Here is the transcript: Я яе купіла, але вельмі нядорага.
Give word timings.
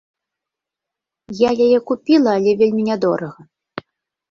Я 1.47 1.51
яе 1.67 1.79
купіла, 1.93 2.29
але 2.39 2.51
вельмі 2.65 2.83
нядорага. 2.91 3.41